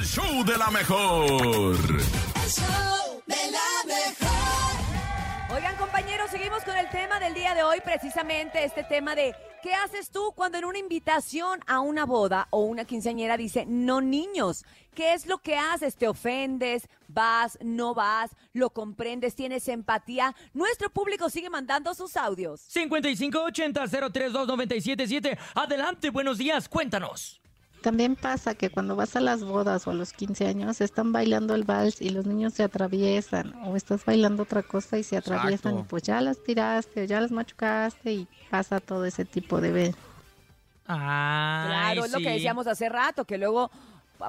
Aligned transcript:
el 0.00 0.06
show 0.06 0.44
de 0.44 0.56
la 0.56 0.70
mejor. 0.70 1.26
El 1.26 1.30
show 2.48 3.20
de 3.26 3.50
la 3.50 3.58
mejor. 3.86 4.30
Oigan, 5.54 5.76
compañeros, 5.76 6.30
seguimos 6.30 6.64
con 6.64 6.78
el 6.78 6.88
tema 6.88 7.20
del 7.20 7.34
día 7.34 7.54
de 7.54 7.62
hoy, 7.62 7.82
precisamente 7.84 8.64
este 8.64 8.82
tema 8.84 9.14
de 9.14 9.34
¿qué 9.62 9.74
haces 9.74 10.10
tú 10.10 10.32
cuando 10.34 10.56
en 10.56 10.64
una 10.64 10.78
invitación 10.78 11.60
a 11.66 11.80
una 11.80 12.06
boda 12.06 12.48
o 12.48 12.60
una 12.60 12.86
quinceañera 12.86 13.36
dice 13.36 13.66
no 13.66 14.00
niños? 14.00 14.64
¿Qué 14.94 15.12
es 15.12 15.26
lo 15.26 15.36
que 15.38 15.56
haces? 15.56 15.96
¿Te 15.96 16.08
ofendes? 16.08 16.88
¿Vas? 17.06 17.58
¿No 17.60 17.92
vas? 17.92 18.30
¿Lo 18.54 18.70
comprendes? 18.70 19.34
¿Tienes 19.34 19.68
empatía? 19.68 20.34
Nuestro 20.54 20.88
público 20.88 21.28
sigue 21.28 21.50
mandando 21.50 21.92
sus 21.94 22.16
audios. 22.16 22.62
5580-032-977. 22.74 25.36
Adelante, 25.54 26.08
buenos 26.08 26.38
días, 26.38 26.70
cuéntanos. 26.70 27.40
También 27.82 28.14
pasa 28.14 28.54
que 28.54 28.68
cuando 28.68 28.94
vas 28.94 29.16
a 29.16 29.20
las 29.20 29.42
bodas 29.42 29.86
o 29.86 29.90
a 29.90 29.94
los 29.94 30.12
15 30.12 30.46
años 30.46 30.80
están 30.82 31.12
bailando 31.12 31.54
el 31.54 31.64
vals 31.64 32.02
y 32.02 32.10
los 32.10 32.26
niños 32.26 32.52
se 32.52 32.62
atraviesan 32.62 33.54
o 33.64 33.74
estás 33.76 34.04
bailando 34.04 34.42
otra 34.42 34.62
cosa 34.62 34.98
y 34.98 35.02
se 35.02 35.16
atraviesan 35.16 35.72
Exacto. 35.72 35.80
y 35.80 35.82
pues 35.84 36.02
ya 36.02 36.20
las 36.20 36.42
tiraste 36.42 37.02
o 37.02 37.04
ya 37.04 37.20
las 37.22 37.30
machucaste 37.30 38.12
y 38.12 38.28
pasa 38.50 38.80
todo 38.80 39.04
ese 39.06 39.24
tipo 39.24 39.60
de 39.62 39.72
ve- 39.72 39.94
Ay, 40.86 41.66
Claro, 41.68 42.04
es 42.04 42.12
lo 42.12 42.18
que 42.18 42.30
decíamos 42.30 42.66
hace 42.66 42.88
rato, 42.88 43.24
que 43.24 43.38
luego 43.38 43.70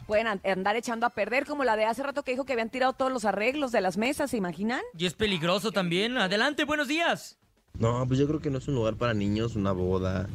pueden 0.08 0.28
an- 0.28 0.42
andar 0.46 0.76
echando 0.76 1.06
a 1.06 1.10
perder, 1.10 1.46
como 1.46 1.64
la 1.64 1.76
de 1.76 1.86
hace 1.86 2.04
rato 2.04 2.24
que 2.24 2.32
dijo 2.32 2.46
que 2.46 2.54
habían 2.54 2.70
tirado 2.70 2.94
todos 2.94 3.12
los 3.12 3.26
arreglos 3.26 3.72
de 3.72 3.82
las 3.82 3.98
mesas, 3.98 4.32
¿se 4.32 4.38
imaginan? 4.38 4.80
Y 4.98 5.06
es 5.06 5.14
peligroso 5.14 5.72
también. 5.72 6.18
Adelante, 6.18 6.64
buenos 6.66 6.88
días. 6.88 7.38
No, 7.78 8.06
pues 8.08 8.20
yo 8.20 8.28
creo 8.28 8.40
que 8.40 8.50
no 8.50 8.60
es 8.60 8.68
un 8.68 8.76
lugar 8.76 8.96
para 8.96 9.14
niños, 9.14 9.56
una 9.56 9.72
boda. 9.72 10.30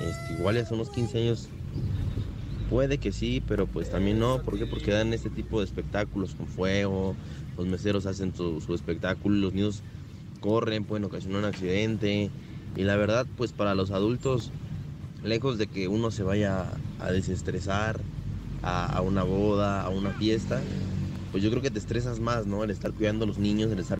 Este, 0.00 0.34
igual 0.34 0.56
ya 0.56 0.64
son 0.64 0.76
unos 0.80 0.90
15 0.90 1.18
años. 1.18 1.48
Puede 2.70 2.98
que 2.98 3.12
sí, 3.12 3.42
pero 3.46 3.66
pues 3.66 3.90
también 3.90 4.18
no. 4.18 4.42
¿Por 4.42 4.58
qué? 4.58 4.66
Porque 4.66 4.90
dan 4.90 5.12
este 5.12 5.30
tipo 5.30 5.60
de 5.60 5.64
espectáculos 5.64 6.34
con 6.34 6.46
fuego. 6.46 7.16
Los 7.56 7.66
meseros 7.66 8.06
hacen 8.06 8.34
su, 8.34 8.60
su 8.60 8.74
espectáculo. 8.74 9.36
Los 9.36 9.54
niños 9.54 9.82
corren, 10.40 10.84
pueden 10.84 11.04
ocasionar 11.04 11.40
un 11.40 11.44
accidente. 11.46 12.30
Y 12.76 12.82
la 12.82 12.96
verdad, 12.96 13.26
pues 13.36 13.52
para 13.52 13.74
los 13.74 13.90
adultos, 13.90 14.50
lejos 15.24 15.58
de 15.58 15.66
que 15.66 15.88
uno 15.88 16.10
se 16.10 16.22
vaya 16.22 16.66
a 17.00 17.10
desestresar 17.10 18.00
a, 18.62 19.00
una 19.02 19.22
boda, 19.22 19.82
a 19.82 19.88
una 19.88 20.10
fiesta, 20.10 20.60
pues 21.30 21.42
yo 21.42 21.50
creo 21.50 21.62
que 21.62 21.70
te 21.70 21.78
estresas 21.78 22.20
más, 22.20 22.46
¿no? 22.46 22.64
El 22.64 22.70
estar 22.70 22.92
cuidando 22.92 23.24
a 23.24 23.28
los 23.28 23.38
niños, 23.38 23.70
el 23.70 23.78
estar 23.78 23.98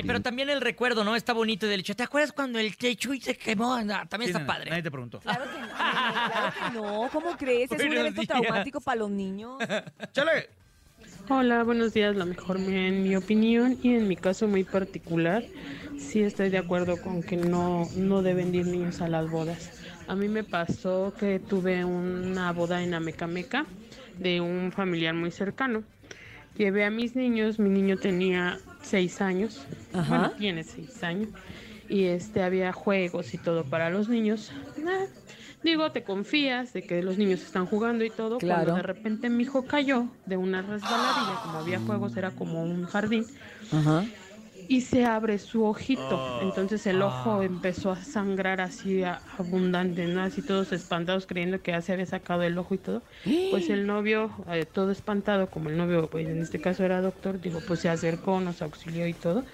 Ay, 0.00 0.06
pero 0.06 0.20
también 0.20 0.48
el 0.50 0.60
recuerdo, 0.60 1.04
¿no? 1.04 1.14
Está 1.16 1.32
bonito 1.32 1.66
del 1.66 1.80
hecho. 1.80 1.94
¿Te 1.94 2.02
acuerdas 2.02 2.32
cuando 2.32 2.58
el 2.58 2.76
techo 2.76 3.12
y 3.12 3.20
se 3.20 3.36
quemó? 3.36 3.74
Ah, 3.74 4.06
también 4.08 4.32
Sí, 4.32 4.36
está 4.38 4.46
padre. 4.46 4.70
Nadie 4.70 4.82
te 4.82 4.90
preguntó. 4.90 5.20
Claro 5.20 5.44
que 5.44 5.60
no, 5.60 5.68
claro 5.68 6.52
que 6.54 6.78
no, 6.78 7.08
¿cómo 7.12 7.36
crees? 7.36 7.70
Es 7.72 7.82
un 7.84 7.92
evento 7.92 8.20
días. 8.22 8.28
traumático 8.28 8.80
para 8.80 9.00
los 9.00 9.10
niños. 9.10 9.58
¡Chale! 10.12 10.48
Hola, 11.28 11.62
buenos 11.62 11.92
días. 11.94 12.16
La 12.16 12.24
mejor, 12.24 12.56
en 12.58 13.02
mi 13.02 13.14
opinión 13.14 13.78
y 13.82 13.94
en 13.94 14.08
mi 14.08 14.16
caso 14.16 14.48
muy 14.48 14.64
particular, 14.64 15.44
sí 15.98 16.22
estoy 16.22 16.50
de 16.50 16.58
acuerdo 16.58 17.00
con 17.00 17.22
que 17.22 17.36
no, 17.36 17.86
no 17.96 18.22
deben 18.22 18.54
ir 18.54 18.66
niños 18.66 19.00
a 19.00 19.08
las 19.08 19.30
bodas. 19.30 19.70
A 20.08 20.16
mí 20.16 20.28
me 20.28 20.42
pasó 20.42 21.14
que 21.18 21.38
tuve 21.38 21.84
una 21.84 22.50
boda 22.52 22.82
en 22.82 22.94
Amecameca 22.94 23.64
de 24.18 24.40
un 24.40 24.72
familiar 24.72 25.14
muy 25.14 25.30
cercano. 25.30 25.84
Llevé 26.56 26.84
a 26.84 26.90
mis 26.90 27.14
niños, 27.14 27.58
mi 27.60 27.70
niño 27.70 27.96
tenía 27.96 28.58
seis 28.82 29.20
años, 29.20 29.64
Ajá. 29.92 30.08
bueno, 30.08 30.30
tiene 30.38 30.64
seis 30.64 31.02
años, 31.02 31.28
y 31.88 32.04
este 32.04 32.42
había 32.42 32.72
juegos 32.72 33.34
y 33.34 33.38
todo 33.38 33.64
para 33.64 33.90
los 33.90 34.08
niños. 34.08 34.52
Ah, 34.86 35.04
digo, 35.62 35.90
te 35.92 36.04
confías 36.04 36.72
de 36.72 36.82
que 36.82 37.02
los 37.02 37.18
niños 37.18 37.42
están 37.42 37.66
jugando 37.66 38.04
y 38.04 38.10
todo. 38.10 38.38
Claro. 38.38 38.66
Cuando 38.66 38.76
de 38.76 38.82
repente 38.82 39.28
mi 39.30 39.42
hijo 39.42 39.66
cayó 39.66 40.06
de 40.26 40.36
una 40.36 40.62
resbaladilla, 40.62 41.40
como 41.42 41.58
había 41.58 41.80
juegos, 41.80 42.16
era 42.16 42.30
como 42.30 42.62
un 42.62 42.86
jardín, 42.86 43.26
Ajá. 43.72 44.04
y 44.68 44.82
se 44.82 45.04
abre 45.04 45.38
su 45.38 45.64
ojito. 45.64 46.40
Entonces 46.42 46.86
el 46.86 47.02
ojo 47.02 47.42
empezó 47.42 47.90
a 47.90 47.96
sangrar 47.96 48.60
así 48.60 49.02
abundante, 49.36 50.06
¿no? 50.06 50.22
Así 50.22 50.42
todos 50.42 50.70
espantados 50.72 51.26
creyendo 51.26 51.60
que 51.60 51.72
ya 51.72 51.80
se 51.82 51.92
había 51.92 52.06
sacado 52.06 52.42
el 52.44 52.56
ojo 52.56 52.74
y 52.74 52.78
todo. 52.78 53.02
Pues 53.50 53.68
el 53.68 53.86
novio, 53.86 54.30
eh, 54.48 54.64
todo 54.66 54.92
espantado, 54.92 55.50
como 55.50 55.70
el 55.70 55.76
novio, 55.76 56.08
pues 56.08 56.28
en 56.28 56.40
este 56.40 56.60
caso 56.60 56.84
era 56.84 57.00
doctor, 57.00 57.40
digo, 57.40 57.60
pues 57.66 57.80
se 57.80 57.88
acercó, 57.88 58.40
nos 58.40 58.62
auxilió 58.62 59.06
y 59.08 59.12
todo. 59.14 59.44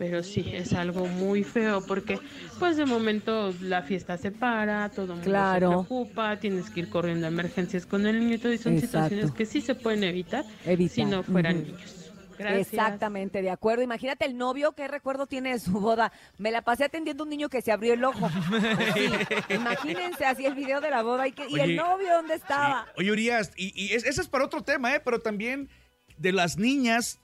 Pero 0.00 0.22
sí, 0.22 0.50
es 0.54 0.72
algo 0.72 1.04
muy 1.06 1.44
feo 1.44 1.84
porque 1.86 2.18
pues 2.58 2.78
de 2.78 2.86
momento 2.86 3.52
la 3.60 3.82
fiesta 3.82 4.16
se 4.16 4.30
para, 4.30 4.88
todo 4.88 5.12
el 5.12 5.18
mundo 5.20 5.24
se 5.52 5.56
preocupa, 5.58 6.38
tienes 6.38 6.70
que 6.70 6.80
ir 6.80 6.88
corriendo 6.88 7.26
a 7.26 7.28
emergencias 7.28 7.84
con 7.84 8.06
el 8.06 8.18
niño 8.18 8.36
y 8.36 8.38
todo, 8.38 8.50
y 8.50 8.56
son 8.56 8.72
Exacto. 8.72 8.86
situaciones 9.10 9.30
que 9.32 9.44
sí 9.44 9.60
se 9.60 9.74
pueden 9.74 10.02
evitar, 10.04 10.46
Evitar, 10.64 10.94
si 10.94 11.04
no 11.04 11.22
fueran 11.22 11.64
niños. 11.64 12.10
Gracias. 12.38 12.68
Exactamente, 12.72 13.42
de 13.42 13.50
acuerdo. 13.50 13.82
Imagínate 13.82 14.24
el 14.24 14.38
novio, 14.38 14.72
¿qué 14.72 14.88
recuerdo 14.88 15.26
tiene 15.26 15.52
de 15.52 15.58
su 15.58 15.72
boda? 15.72 16.10
Me 16.38 16.50
la 16.50 16.62
pasé 16.62 16.84
atendiendo 16.84 17.22
a 17.22 17.26
un 17.26 17.28
niño 17.30 17.50
que 17.50 17.60
se 17.60 17.70
abrió 17.70 17.92
el 17.92 18.02
ojo. 18.02 18.26
Sí, 18.94 19.10
imagínense 19.54 20.24
así 20.24 20.46
el 20.46 20.54
video 20.54 20.80
de 20.80 20.88
la 20.88 21.02
boda 21.02 21.28
y, 21.28 21.32
que, 21.32 21.46
y 21.46 21.60
el 21.60 21.76
novio, 21.76 22.14
¿dónde 22.14 22.36
estaba? 22.36 22.86
Oye, 22.96 23.12
Urias, 23.12 23.52
y, 23.54 23.70
y 23.78 23.92
es- 23.92 24.06
ese 24.06 24.22
es 24.22 24.28
para 24.28 24.46
otro 24.46 24.62
tema, 24.62 24.94
¿eh? 24.94 25.02
Pero 25.04 25.20
también 25.20 25.68
de 26.16 26.32
las 26.32 26.56
niñas, 26.56 27.18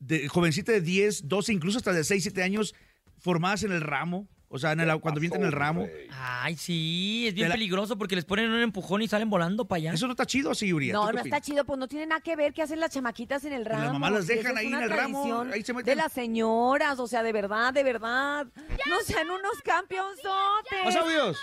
de 0.00 0.26
jovencita 0.28 0.72
de 0.72 0.80
10, 0.80 1.28
12, 1.28 1.52
incluso 1.52 1.78
hasta 1.78 1.92
de 1.92 2.02
6, 2.04 2.22
7 2.24 2.42
años, 2.42 2.74
formadas 3.18 3.62
en 3.62 3.72
el 3.72 3.80
ramo. 3.82 4.26
O 4.52 4.58
sea, 4.58 4.72
en 4.72 4.80
el- 4.80 4.98
cuando 4.98 5.20
vienen 5.20 5.42
en 5.42 5.46
el 5.46 5.52
ramo. 5.52 5.86
Ay, 6.10 6.56
sí, 6.56 7.26
es 7.28 7.34
bien 7.34 7.48
la- 7.50 7.54
peligroso 7.54 7.96
porque 7.96 8.16
les 8.16 8.24
ponen 8.24 8.50
un 8.50 8.58
empujón 8.60 9.00
y 9.00 9.06
salen 9.06 9.30
volando 9.30 9.64
para 9.68 9.76
allá. 9.76 9.92
Eso 9.92 10.06
no 10.08 10.14
está 10.14 10.26
chido 10.26 10.50
así, 10.50 10.72
Urias. 10.72 10.92
¿tú 10.92 11.00
No, 11.06 11.12
no 11.12 11.20
está 11.20 11.40
chido, 11.40 11.64
pues 11.64 11.78
no 11.78 11.86
tiene 11.86 12.06
nada 12.06 12.20
que 12.20 12.34
ver 12.34 12.52
qué 12.52 12.62
hacen 12.62 12.80
las 12.80 12.90
chamaquitas 12.90 13.44
en 13.44 13.52
el 13.52 13.62
las 13.62 13.70
ramo. 13.78 13.92
mamás 13.92 14.10
las 14.10 14.26
dejan 14.26 14.58
ahí 14.58 14.66
en 14.66 14.74
el 14.74 14.90
ramo, 14.90 15.22
tradición 15.22 15.52
ahí 15.52 15.62
se 15.62 15.72
meten. 15.72 15.86
De 15.86 15.94
las 15.94 16.10
señoras, 16.12 16.98
o 16.98 17.06
sea, 17.06 17.22
de 17.22 17.32
verdad, 17.32 17.72
de 17.72 17.84
verdad. 17.84 18.48
No 18.88 19.00
sean 19.06 19.30
unos 19.30 19.62
campeonzotes. 19.62 20.84
¡Más 20.84 20.96
audios! 20.96 21.36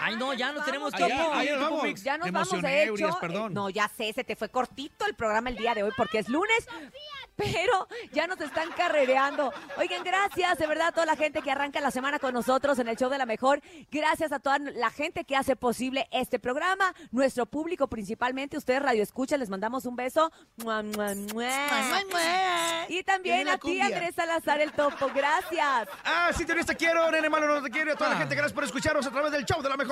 Ay, 0.00 0.16
no, 0.16 0.32
ya 0.34 0.52
no 0.52 0.62
tenemos 0.64 0.92
tiempo. 0.92 1.32
Ahí 1.32 1.50
nos 1.50 1.60
vamos. 1.60 2.02
Ya 2.02 2.18
nos 2.18 2.30
vamos, 2.32 2.62
de 2.62 2.82
hecho. 2.82 2.92
Urias, 2.94 3.16
perdón. 3.16 3.52
eh, 3.52 3.54
No, 3.54 3.70
ya 3.70 3.88
sé, 3.88 4.12
se 4.12 4.24
te 4.24 4.36
fue 4.36 4.48
cortito 4.48 5.06
el 5.06 5.14
programa 5.14 5.50
el 5.50 5.56
día 5.56 5.74
de 5.74 5.82
hoy 5.82 5.92
porque 5.96 6.18
es 6.18 6.28
lunes. 6.28 6.66
Pero 7.36 7.88
ya 8.12 8.26
nos 8.26 8.38
están 8.40 8.70
carrereando. 8.72 9.52
Oigan, 9.78 10.04
gracias 10.04 10.58
de 10.58 10.66
verdad 10.66 10.88
a 10.88 10.92
toda 10.92 11.06
la 11.06 11.16
gente 11.16 11.40
que 11.40 11.50
arranca 11.50 11.80
la 11.80 11.90
semana 11.90 12.18
con 12.18 12.34
nosotros 12.34 12.78
en 12.78 12.88
el 12.88 12.96
show 12.96 13.08
de 13.08 13.16
la 13.16 13.24
mejor. 13.24 13.62
Gracias 13.90 14.30
a 14.32 14.40
toda 14.40 14.58
la 14.58 14.90
gente 14.90 15.24
que 15.24 15.36
hace 15.36 15.56
posible 15.56 16.06
este 16.10 16.38
programa, 16.38 16.94
nuestro 17.10 17.46
público 17.46 17.88
principalmente. 17.88 18.58
Ustedes 18.58 18.82
Radio 18.82 19.02
Escucha, 19.02 19.38
les 19.38 19.48
mandamos 19.48 19.86
un 19.86 19.96
beso. 19.96 20.30
Mua, 20.56 20.82
mua, 20.82 21.14
mua. 21.32 21.50
Y 22.88 23.02
también 23.04 23.48
a 23.48 23.56
ti, 23.58 23.80
Andrés 23.80 24.14
Salazar 24.14 24.60
el 24.60 24.72
Topo. 24.72 25.10
Gracias. 25.14 25.88
Ah, 26.04 26.30
sí, 26.36 26.44
te 26.44 26.60
te 26.60 26.76
quiero, 26.76 27.10
nene 27.10 27.30
malo, 27.30 27.46
no 27.46 27.62
te 27.62 27.70
quiero. 27.70 27.90
Y 27.90 27.94
a 27.94 27.96
toda 27.96 28.10
la 28.10 28.16
gente, 28.16 28.34
gracias 28.34 28.52
por 28.52 28.64
escucharnos 28.64 29.06
a 29.06 29.10
través 29.10 29.32
del 29.32 29.44
show 29.46 29.62
de 29.62 29.68
la 29.68 29.76
mejor. 29.76 29.89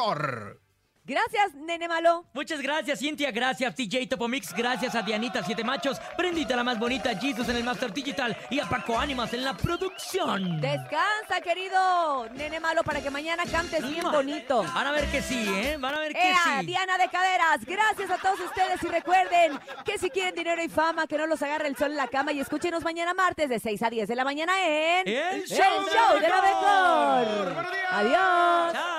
Gracias, 1.09 1.54
nene 1.54 1.88
malo. 1.88 2.26
Muchas 2.34 2.60
gracias, 2.60 2.98
Cintia. 2.98 3.31
Gracias, 3.31 3.75
TJ 3.75 4.10
Topomix. 4.10 4.53
Gracias 4.53 4.94
a 4.94 5.00
Dianita 5.00 5.42
Siete 5.42 5.64
Machos. 5.64 5.98
Prendita 6.19 6.54
la 6.54 6.62
más 6.62 6.78
bonita. 6.78 7.19
Jesus 7.19 7.48
en 7.48 7.56
el 7.56 7.64
Master 7.64 7.94
Digital. 7.94 8.36
Y 8.50 8.60
a 8.60 8.69
Paco 8.69 8.98
Ánimas 8.98 9.32
en 9.32 9.42
la 9.42 9.56
producción. 9.56 10.60
Descansa, 10.60 11.41
querido 11.42 12.28
nene 12.34 12.60
malo, 12.60 12.84
para 12.84 13.00
que 13.00 13.09
mañana 13.10 13.44
cantes 13.50 13.88
bien 13.88 14.04
bonito. 14.04 14.62
Van 14.75 14.86
a 14.86 14.92
ver 14.92 15.06
que 15.06 15.22
sí, 15.22 15.47
¿eh? 15.48 15.78
Van 15.81 15.94
a 15.94 16.00
ver 16.00 16.12
que 16.12 16.28
¡Ea, 16.28 16.60
sí. 16.60 16.66
Diana 16.66 16.98
de 16.98 17.09
Caderas! 17.09 17.65
Gracias 17.65 18.10
a 18.10 18.19
todos 18.19 18.41
ustedes 18.41 18.82
y 18.82 18.86
recuerden 18.88 19.59
que 19.86 19.97
si 19.97 20.10
quieren 20.10 20.34
dinero 20.34 20.62
y 20.62 20.69
fama, 20.69 21.06
que 21.06 21.16
no 21.16 21.26
los 21.26 21.41
agarre 21.42 21.69
el 21.69 21.76
sol 21.76 21.92
en 21.92 21.97
la 21.97 22.09
cama 22.09 22.32
y 22.32 22.41
escúchenos 22.41 22.84
mañana 22.84 23.15
martes 23.15 23.48
de 23.48 23.59
6 23.59 23.82
a 23.82 23.88
10 23.88 24.09
de 24.09 24.15
la 24.15 24.25
mañana 24.25 24.53
en 24.62 25.09
El 25.09 25.15
El 25.15 25.44
Show 25.47 25.86
de 25.86 25.94
la 25.94 26.09
Show 26.10 26.20
de 26.20 26.28
la 26.28 26.42
Mejor. 26.42 27.47
Mejor. 27.47 28.97